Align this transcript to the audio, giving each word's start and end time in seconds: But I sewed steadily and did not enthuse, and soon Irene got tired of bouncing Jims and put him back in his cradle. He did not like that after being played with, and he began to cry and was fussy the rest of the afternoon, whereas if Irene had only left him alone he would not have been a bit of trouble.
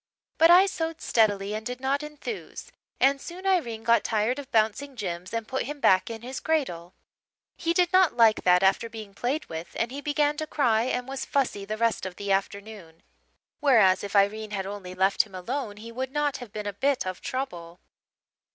But 0.39 0.49
I 0.49 0.65
sewed 0.65 0.99
steadily 0.99 1.53
and 1.53 1.63
did 1.63 1.79
not 1.79 2.01
enthuse, 2.01 2.71
and 2.99 3.21
soon 3.21 3.45
Irene 3.45 3.83
got 3.83 4.03
tired 4.03 4.39
of 4.39 4.51
bouncing 4.51 4.95
Jims 4.95 5.31
and 5.31 5.47
put 5.47 5.65
him 5.65 5.79
back 5.79 6.09
in 6.09 6.23
his 6.23 6.39
cradle. 6.39 6.95
He 7.55 7.71
did 7.71 7.93
not 7.93 8.17
like 8.17 8.41
that 8.43 8.63
after 8.63 8.89
being 8.89 9.13
played 9.13 9.45
with, 9.45 9.75
and 9.77 9.91
he 9.91 10.01
began 10.01 10.37
to 10.37 10.47
cry 10.47 10.85
and 10.85 11.07
was 11.07 11.23
fussy 11.23 11.65
the 11.65 11.77
rest 11.77 12.07
of 12.07 12.15
the 12.15 12.31
afternoon, 12.31 13.03
whereas 13.59 14.03
if 14.03 14.15
Irene 14.15 14.49
had 14.49 14.65
only 14.65 14.95
left 14.95 15.21
him 15.21 15.35
alone 15.35 15.77
he 15.77 15.91
would 15.91 16.11
not 16.11 16.37
have 16.37 16.51
been 16.51 16.65
a 16.65 16.73
bit 16.73 17.05
of 17.05 17.21
trouble. 17.21 17.79